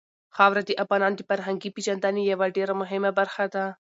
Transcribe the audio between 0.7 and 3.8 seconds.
افغانانو د فرهنګي پیژندنې یوه ډېره مهمه برخه ده.